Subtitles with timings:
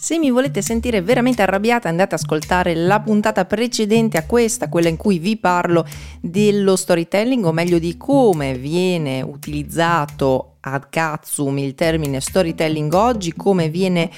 [0.00, 4.88] Se mi volete sentire veramente arrabbiata andate ad ascoltare la puntata precedente a questa, quella
[4.88, 5.84] in cui vi parlo
[6.20, 13.68] dello storytelling o meglio di come viene utilizzato ad cazzum il termine storytelling oggi, come
[13.68, 14.10] viene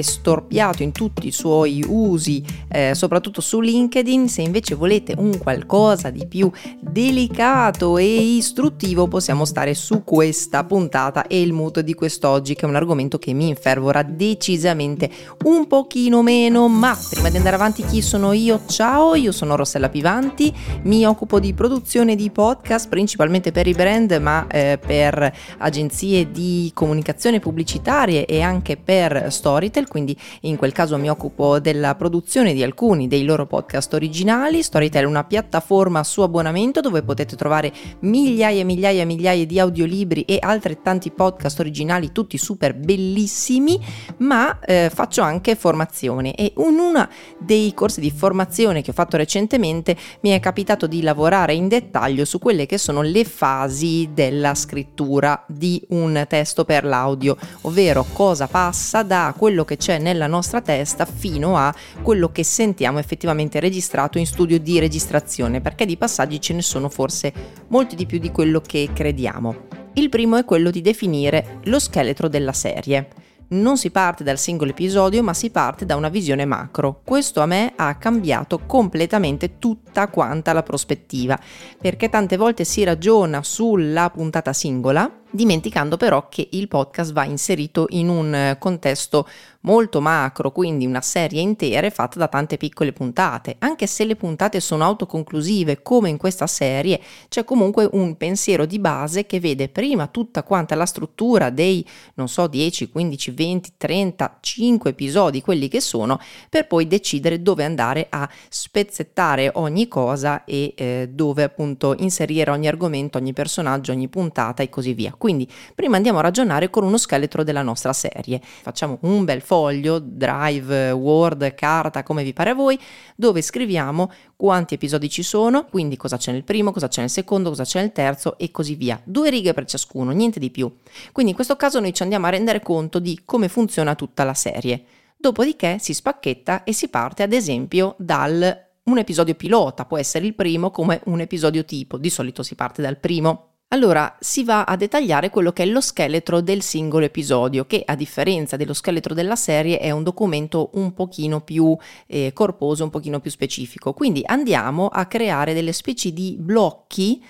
[0.00, 4.28] storpiato in tutti i suoi usi, eh, soprattutto su LinkedIn.
[4.28, 6.50] Se invece volete un qualcosa di più
[6.80, 12.68] delicato e istruttivo, possiamo stare su questa puntata e il mood di quest'oggi, che è
[12.68, 15.10] un argomento che mi infervora decisamente
[15.44, 16.68] un pochino meno.
[16.68, 18.62] Ma prima di andare avanti, chi sono io?
[18.66, 24.12] Ciao, io sono Rossella Pivanti, mi occupo di produzione di podcast principalmente per i brand,
[24.20, 30.70] ma eh, per agenzie agenzie di comunicazione pubblicitarie e anche per Storytel, quindi in quel
[30.70, 34.62] caso mi occupo della produzione di alcuni dei loro podcast originali.
[34.62, 39.58] Storytel è una piattaforma su abbonamento dove potete trovare migliaia e migliaia e migliaia di
[39.58, 43.80] audiolibri e altrettanti podcast originali, tutti super bellissimi,
[44.18, 47.08] ma eh, faccio anche formazione e in uno
[47.38, 52.24] dei corsi di formazione che ho fatto recentemente mi è capitato di lavorare in dettaglio
[52.24, 58.46] su quelle che sono le fasi della scrittura di un testo per l'audio, ovvero cosa
[58.46, 64.18] passa da quello che c'è nella nostra testa fino a quello che sentiamo effettivamente registrato
[64.18, 67.32] in studio di registrazione, perché di passaggi ce ne sono forse
[67.68, 69.66] molti di più di quello che crediamo.
[69.94, 73.08] Il primo è quello di definire lo scheletro della serie
[73.50, 77.00] non si parte dal singolo episodio, ma si parte da una visione macro.
[77.04, 81.38] Questo a me ha cambiato completamente tutta quanta la prospettiva,
[81.80, 87.86] perché tante volte si ragiona sulla puntata singola, dimenticando però che il podcast va inserito
[87.90, 89.26] in un contesto
[89.68, 93.56] molto macro, quindi una serie intera fatta da tante piccole puntate.
[93.58, 98.78] Anche se le puntate sono autoconclusive, come in questa serie, c'è comunque un pensiero di
[98.78, 101.84] base che vede prima tutta quanta la struttura dei,
[102.14, 106.18] non so, 10, 15, 20, 30, 5 episodi, quelli che sono,
[106.48, 112.68] per poi decidere dove andare a spezzettare ogni cosa e eh, dove appunto inserire ogni
[112.68, 115.14] argomento, ogni personaggio, ogni puntata e così via.
[115.18, 118.40] Quindi prima andiamo a ragionare con uno scheletro della nostra serie.
[118.42, 122.78] Facciamo un bel foglio, Drive, Word, carta, come vi pare a voi,
[123.16, 127.50] dove scriviamo quanti episodi ci sono, quindi cosa c'è nel primo, cosa c'è nel secondo,
[127.50, 129.00] cosa c'è nel terzo e così via.
[129.04, 130.72] Due righe per ciascuno, niente di più.
[131.12, 134.34] Quindi in questo caso noi ci andiamo a rendere conto di come funziona tutta la
[134.34, 134.84] serie.
[135.16, 140.34] Dopodiché si spacchetta e si parte ad esempio dal un episodio pilota, può essere il
[140.34, 143.47] primo come un episodio tipo, di solito si parte dal primo.
[143.70, 147.94] Allora si va a dettagliare quello che è lo scheletro del singolo episodio, che a
[147.96, 153.20] differenza dello scheletro della serie è un documento un pochino più eh, corposo, un pochino
[153.20, 153.92] più specifico.
[153.92, 157.22] Quindi andiamo a creare delle specie di blocchi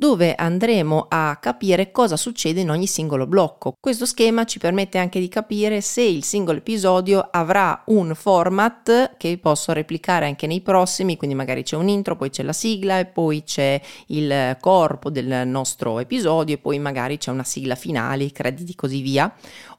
[0.00, 3.74] dove andremo a capire cosa succede in ogni singolo blocco.
[3.78, 9.36] Questo schema ci permette anche di capire se il singolo episodio avrà un format che
[9.36, 13.04] posso replicare anche nei prossimi, quindi magari c'è un intro, poi c'è la sigla e
[13.04, 18.74] poi c'è il corpo del nostro episodio e poi magari c'è una sigla finale, crediti
[18.74, 19.30] così via,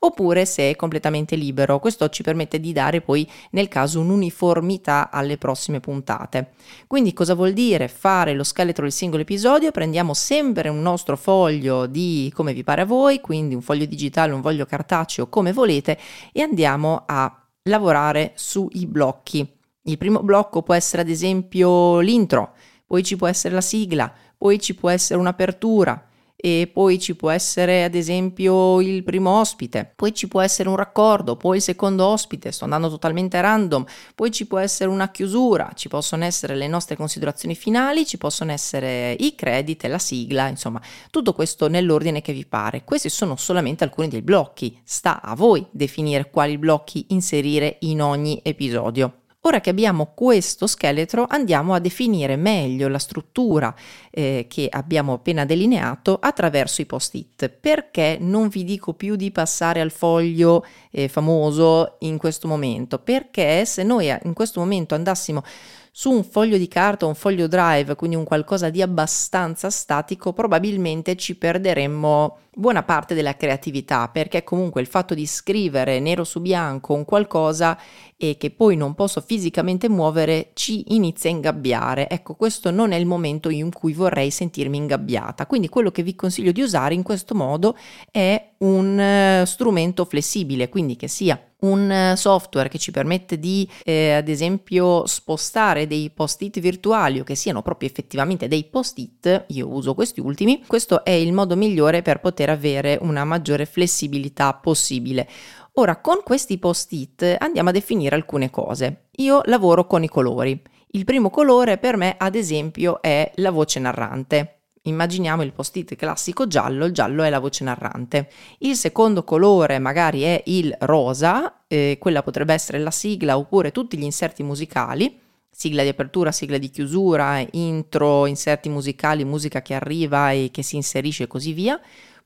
[0.03, 1.79] oppure se è completamente libero.
[1.79, 6.53] Questo ci permette di dare poi nel caso un'uniformità alle prossime puntate.
[6.87, 9.71] Quindi cosa vuol dire fare lo scheletro del singolo episodio?
[9.71, 14.33] Prendiamo sempre un nostro foglio di come vi pare a voi, quindi un foglio digitale,
[14.33, 15.97] un foglio cartaceo, come volete,
[16.31, 19.47] e andiamo a lavorare sui blocchi.
[19.83, 22.53] Il primo blocco può essere ad esempio l'intro,
[22.87, 26.07] poi ci può essere la sigla, poi ci può essere un'apertura,
[26.43, 30.75] e poi ci può essere ad esempio il primo ospite, poi ci può essere un
[30.75, 33.85] raccordo, poi il secondo ospite, sto andando totalmente random,
[34.15, 38.51] poi ci può essere una chiusura, ci possono essere le nostre considerazioni finali, ci possono
[38.51, 40.81] essere i credit, la sigla, insomma,
[41.11, 42.83] tutto questo nell'ordine che vi pare.
[42.83, 48.39] Questi sono solamente alcuni dei blocchi, sta a voi definire quali blocchi inserire in ogni
[48.41, 49.20] episodio.
[49.43, 53.73] Ora che abbiamo questo scheletro andiamo a definire meglio la struttura
[54.11, 57.49] eh, che abbiamo appena delineato attraverso i post-it.
[57.49, 62.99] Perché non vi dico più di passare al foglio eh, famoso in questo momento?
[62.99, 65.43] Perché se noi in questo momento andassimo
[65.91, 70.33] su un foglio di carta o un foglio drive, quindi un qualcosa di abbastanza statico,
[70.33, 76.41] probabilmente ci perderemmo buona parte della creatività, perché comunque il fatto di scrivere nero su
[76.41, 77.77] bianco un qualcosa
[78.17, 82.09] e che poi non posso fisicamente muovere ci inizia a ingabbiare.
[82.09, 85.47] Ecco, questo non è il momento in cui vorrei sentirmi ingabbiata.
[85.47, 87.77] Quindi quello che vi consiglio di usare in questo modo
[88.11, 93.69] è un uh, strumento flessibile, quindi che sia un eh, software che ci permette di,
[93.83, 99.67] eh, ad esempio, spostare dei post-it virtuali o che siano proprio effettivamente dei post-it, io
[99.67, 105.27] uso questi ultimi, questo è il modo migliore per poter avere una maggiore flessibilità possibile.
[105.73, 109.09] Ora, con questi post-it andiamo a definire alcune cose.
[109.17, 110.61] Io lavoro con i colori.
[110.93, 114.61] Il primo colore per me, ad esempio, è la voce narrante.
[114.83, 118.29] Immaginiamo il post-it classico giallo, il giallo è la voce narrante.
[118.59, 123.95] Il secondo colore magari è il rosa, eh, quella potrebbe essere la sigla oppure tutti
[123.95, 125.19] gli inserti musicali,
[125.51, 130.77] sigla di apertura, sigla di chiusura, intro, inserti musicali, musica che arriva e che si
[130.77, 131.79] inserisce e così via.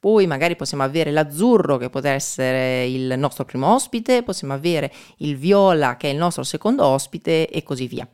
[0.05, 5.35] Poi magari possiamo avere l'azzurro che può essere il nostro primo ospite, possiamo avere il
[5.35, 8.07] viola che è il nostro secondo ospite e così via.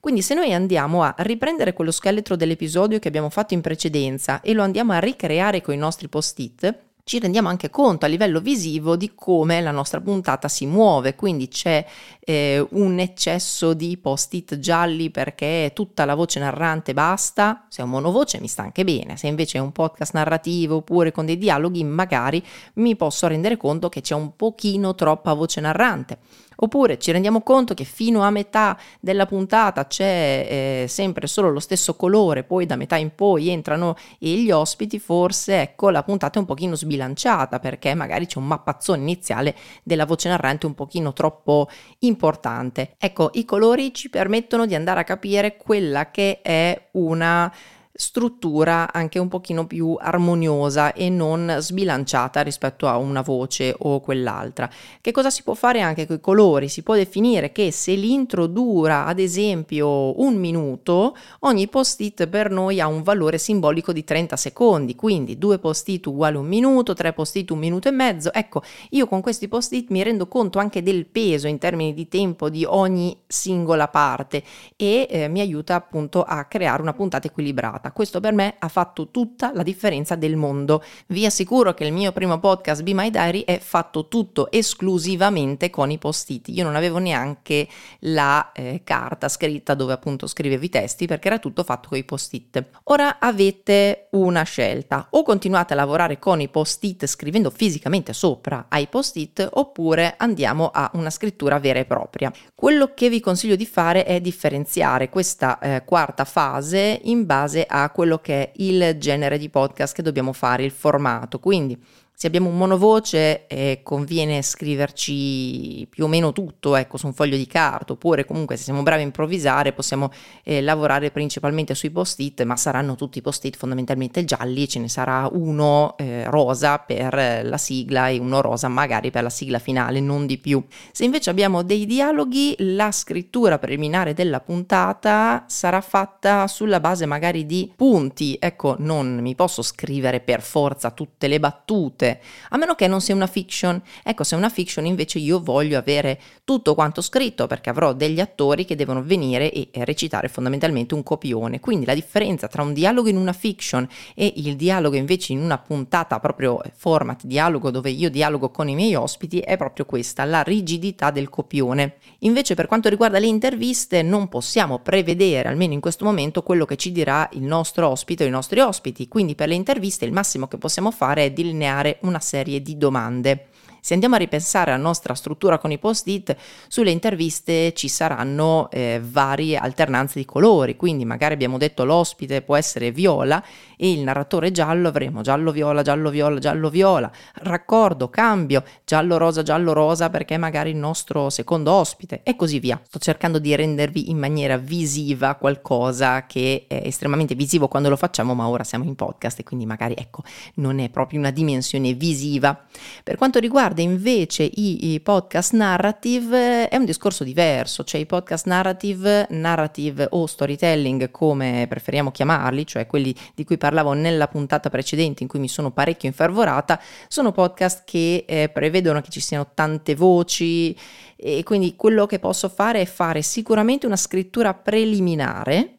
[0.00, 4.54] Quindi se noi andiamo a riprendere quello scheletro dell'episodio che abbiamo fatto in precedenza e
[4.54, 8.96] lo andiamo a ricreare con i nostri post-it, ci rendiamo anche conto a livello visivo
[8.96, 11.86] di come la nostra puntata si muove, quindi c'è
[12.18, 17.90] eh, un eccesso di post-it gialli perché tutta la voce narrante basta, se è un
[17.90, 21.84] monovoce mi sta anche bene, se invece è un podcast narrativo oppure con dei dialoghi
[21.84, 22.44] magari
[22.74, 26.18] mi posso rendere conto che c'è un pochino troppa voce narrante.
[26.56, 31.60] Oppure ci rendiamo conto che fino a metà della puntata c'è eh, sempre solo lo
[31.60, 36.40] stesso colore, poi da metà in poi entrano gli ospiti, forse ecco la puntata è
[36.40, 41.68] un pochino sbilanciata perché magari c'è un mappazzone iniziale della voce narrante un pochino troppo
[42.00, 42.94] importante.
[42.98, 47.52] Ecco, i colori ci permettono di andare a capire quella che è una
[47.96, 54.70] struttura anche un pochino più armoniosa e non sbilanciata rispetto a una voce o quell'altra.
[55.00, 56.68] Che cosa si può fare anche con i colori?
[56.68, 62.80] Si può definire che se l'intro dura ad esempio un minuto, ogni post-it per noi
[62.80, 67.50] ha un valore simbolico di 30 secondi, quindi due post-it uguale un minuto, tre post-it
[67.50, 68.32] un minuto e mezzo.
[68.32, 72.50] Ecco, io con questi post-it mi rendo conto anche del peso in termini di tempo
[72.50, 74.42] di ogni singola parte
[74.76, 77.92] e eh, mi aiuta appunto a creare una puntata equilibrata puntata.
[77.92, 80.82] Questo per me ha fatto tutta la differenza del mondo.
[81.08, 85.90] Vi assicuro che il mio primo podcast Be My Diary è fatto tutto esclusivamente con
[85.90, 86.48] i post-it.
[86.48, 87.68] Io non avevo neanche
[88.00, 92.04] la eh, carta scritta dove appunto scrivevo i testi perché era tutto fatto con i
[92.04, 92.64] post-it.
[92.84, 98.86] Ora avete una scelta, o continuate a lavorare con i post-it scrivendo fisicamente sopra ai
[98.86, 102.32] post-it oppure andiamo a una scrittura vera e propria.
[102.54, 107.90] Quello che vi consiglio di fare è differenziare questa eh, quarta fase in base a
[107.90, 111.38] quello che è il genere di podcast che dobbiamo fare, il formato.
[111.38, 111.78] Quindi
[112.18, 117.36] se abbiamo un monovoce eh, conviene scriverci più o meno tutto ecco, su un foglio
[117.36, 120.10] di carta, oppure comunque se siamo bravi a improvvisare possiamo
[120.42, 125.94] eh, lavorare principalmente sui post-it, ma saranno tutti post-it fondamentalmente gialli, ce ne sarà uno
[125.98, 130.38] eh, rosa per la sigla e uno rosa magari per la sigla finale, non di
[130.38, 130.64] più.
[130.92, 137.44] Se invece abbiamo dei dialoghi, la scrittura preliminare della puntata sarà fatta sulla base magari
[137.44, 142.20] di punti, ecco, non mi posso scrivere per forza tutte le battute, tutte,
[142.50, 143.80] a meno che non sia una fiction.
[144.02, 148.20] Ecco, se è una fiction invece io voglio avere tutto quanto scritto perché avrò degli
[148.20, 151.60] attori che devono venire e recitare fondamentalmente un copione.
[151.60, 155.58] Quindi la differenza tra un dialogo in una fiction e il dialogo invece in una
[155.58, 160.42] puntata proprio format dialogo dove io dialogo con i miei ospiti è proprio questa, la
[160.42, 161.96] rigidità del copione.
[162.20, 166.76] Invece per quanto riguarda le interviste non possiamo prevedere, almeno in questo momento, quello che
[166.76, 169.08] ci dirà il nostro ospite o i nostri ospiti.
[169.08, 173.46] Quindi per le interviste il massimo che possiamo fare è delineare una serie di domande.
[173.86, 176.34] Se andiamo a ripensare alla nostra struttura con i post-it,
[176.66, 182.56] sulle interviste ci saranno eh, varie alternanze di colori, quindi magari abbiamo detto l'ospite può
[182.56, 183.40] essere viola
[183.76, 189.44] e il narratore giallo avremo giallo viola, giallo viola, giallo viola, raccordo, cambio, giallo rosa,
[189.44, 192.80] giallo rosa perché magari il nostro secondo ospite e così via.
[192.82, 198.34] Sto cercando di rendervi in maniera visiva qualcosa che è estremamente visivo quando lo facciamo,
[198.34, 200.24] ma ora siamo in podcast e quindi magari ecco,
[200.54, 202.64] non è proprio una dimensione visiva.
[203.04, 208.06] Per quanto riguarda riguarda invece i, i, podcast narrative è un discorso diverso, cioè i
[208.06, 214.70] podcast narrative, narrative o storytelling come preferiamo chiamarli, cioè quelli di cui parlavo nella puntata
[214.70, 219.50] precedente in cui mi sono parecchio infervorata, sono podcast che eh, prevedono che ci siano
[219.54, 220.76] tante voci
[221.16, 225.72] e quindi quello che posso fare è fare sicuramente una scrittura preliminare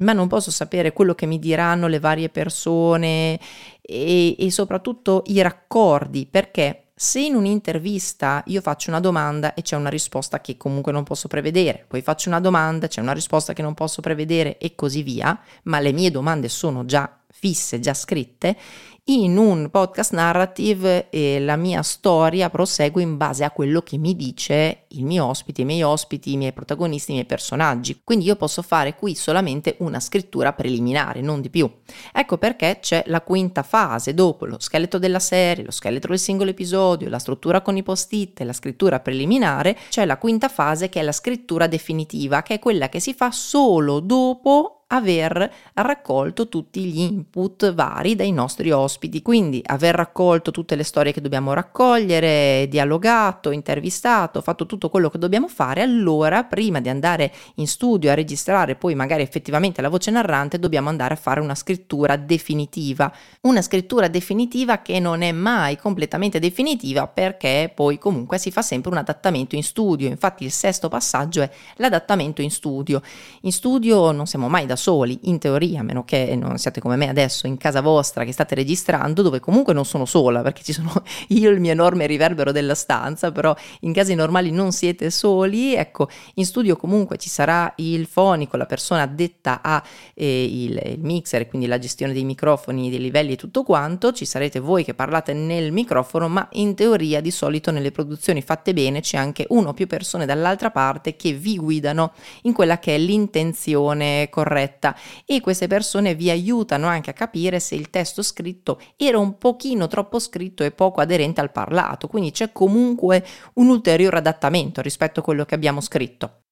[0.00, 3.38] ma non posso sapere quello che mi diranno le varie persone
[3.82, 9.74] e, e soprattutto i raccordi, perché se in un'intervista io faccio una domanda e c'è
[9.74, 13.62] una risposta che comunque non posso prevedere, poi faccio una domanda, c'è una risposta che
[13.62, 18.56] non posso prevedere e così via, ma le mie domande sono già fisse, già scritte,
[19.04, 24.14] in un podcast narrative eh, la mia storia prosegue in base a quello che mi
[24.14, 28.02] dice il mio ospite, i miei ospiti, i miei protagonisti, i miei personaggi.
[28.04, 31.68] Quindi io posso fare qui solamente una scrittura preliminare, non di più.
[32.12, 36.50] Ecco perché c'è la quinta fase, dopo lo scheletro della serie, lo scheletro del singolo
[36.50, 41.00] episodio, la struttura con i post-it e la scrittura preliminare, c'è la quinta fase che
[41.00, 46.84] è la scrittura definitiva, che è quella che si fa solo dopo aver raccolto tutti
[46.84, 52.66] gli input vari dai nostri ospiti, quindi aver raccolto tutte le storie che dobbiamo raccogliere,
[52.68, 58.14] dialogato, intervistato, fatto tutto quello che dobbiamo fare, allora prima di andare in studio a
[58.14, 63.62] registrare poi magari effettivamente la voce narrante dobbiamo andare a fare una scrittura definitiva, una
[63.62, 68.96] scrittura definitiva che non è mai completamente definitiva perché poi comunque si fa sempre un
[68.96, 73.00] adattamento in studio, infatti il sesto passaggio è l'adattamento in studio.
[73.42, 76.96] In studio non siamo mai da soli, in teoria, a meno che non siate come
[76.96, 80.72] me adesso in casa vostra che state registrando, dove comunque non sono sola, perché ci
[80.72, 80.90] sono
[81.28, 85.74] io e il mio enorme riverbero della stanza, però in casi normali non siete soli,
[85.74, 89.82] ecco, in studio comunque ci sarà il fonico, la persona addetta a
[90.14, 94.24] eh, il, il mixer, quindi la gestione dei microfoni, dei livelli e tutto quanto, ci
[94.24, 99.00] sarete voi che parlate nel microfono, ma in teoria di solito nelle produzioni fatte bene
[99.00, 102.98] c'è anche uno o più persone dall'altra parte che vi guidano in quella che è
[102.98, 108.80] l'intenzione corretta corretta e queste persone vi aiutano anche a capire se il testo scritto
[108.96, 113.24] era un pochino troppo scritto e poco aderente al parlato, quindi c'è comunque
[113.54, 116.42] un ulteriore adattamento rispetto a quello che abbiamo scritto.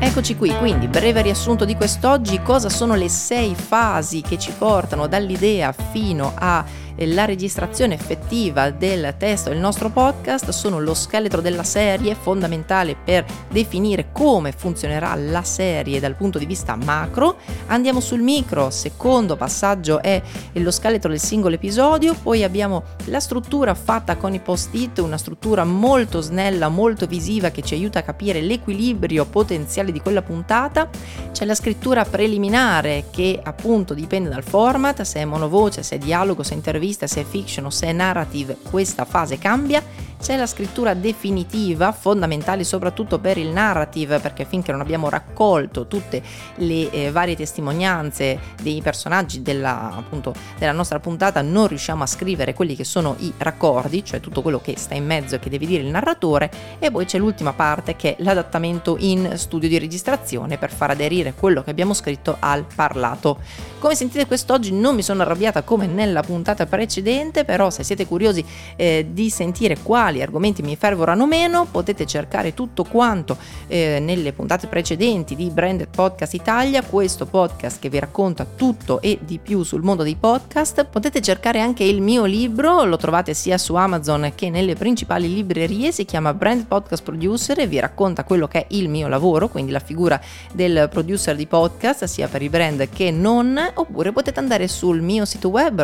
[0.00, 5.08] Eccoci qui, quindi breve riassunto di quest'oggi, cosa sono le sei fasi che ci portano
[5.08, 6.64] dall'idea fino a
[6.98, 13.24] la registrazione effettiva del testo del nostro podcast sono lo scheletro della serie fondamentale per
[13.50, 17.38] definire come funzionerà la serie dal punto di vista macro.
[17.66, 20.22] Andiamo sul micro, secondo passaggio è
[20.52, 25.64] lo scheletro del singolo episodio, poi abbiamo la struttura fatta con i post-it, una struttura
[25.64, 30.88] molto snella, molto visiva che ci aiuta a capire l'equilibrio potenziale di quella puntata.
[31.32, 36.44] C'è la scrittura preliminare che appunto dipende dal format, se è monovoce, se è dialogo,
[36.44, 39.82] se è intervista intervista, se è fiction o se è narrative, questa fase cambia
[40.24, 46.22] c'è la scrittura definitiva, fondamentale soprattutto per il narrative, perché finché non abbiamo raccolto tutte
[46.56, 52.54] le eh, varie testimonianze dei personaggi della, appunto, della nostra puntata, non riusciamo a scrivere
[52.54, 55.66] quelli che sono i raccordi, cioè tutto quello che sta in mezzo e che deve
[55.66, 56.50] dire il narratore.
[56.78, 61.34] E poi c'è l'ultima parte che è l'adattamento in studio di registrazione per far aderire
[61.34, 63.40] quello che abbiamo scritto al parlato.
[63.78, 68.44] Come sentite quest'oggi non mi sono arrabbiata come nella puntata precedente, però se siete curiosi
[68.74, 73.36] eh, di sentire quali argomenti mi fervorano meno, potete cercare tutto quanto
[73.68, 79.20] eh, nelle puntate precedenti di Branded Podcast Italia, questo podcast che vi racconta tutto e
[79.22, 80.86] di più sul mondo dei podcast.
[80.86, 85.92] Potete cercare anche il mio libro, lo trovate sia su Amazon che nelle principali librerie,
[85.92, 89.70] si chiama Branded Podcast Producer e vi racconta quello che è il mio lavoro, quindi
[89.70, 90.20] la figura
[90.52, 95.24] del producer di podcast, sia per i brand che non, oppure potete andare sul mio
[95.24, 95.82] sito web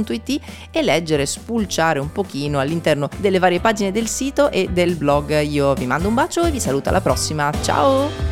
[0.00, 0.40] rosselapivanti.it
[0.70, 5.40] e leggere, spulciare un pochino all'interno delle varie pagine del sito e del blog.
[5.42, 7.50] Io vi mando un bacio e vi saluto alla prossima.
[7.62, 8.29] Ciao!